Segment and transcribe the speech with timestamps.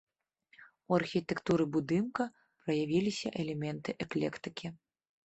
[0.93, 2.27] У архітэктуры будынка
[2.63, 4.73] праявіліся элементы эклектыкі.